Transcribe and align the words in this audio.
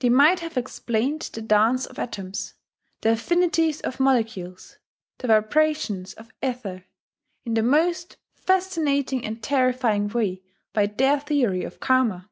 They 0.00 0.10
might 0.10 0.40
have 0.40 0.58
explained 0.58 1.22
the 1.32 1.40
dance 1.40 1.86
of 1.86 1.98
atoms, 1.98 2.52
the 3.00 3.12
affinities 3.12 3.80
of 3.80 3.98
molecules, 3.98 4.76
the 5.16 5.26
vibrations 5.28 6.12
of 6.12 6.30
ether, 6.42 6.84
in 7.46 7.54
the 7.54 7.62
most 7.62 8.18
fascinating 8.34 9.24
and 9.24 9.42
terrifying 9.42 10.08
way 10.08 10.42
by 10.74 10.84
their 10.88 11.18
theory 11.18 11.64
of 11.64 11.80
Karma.... 11.80 12.28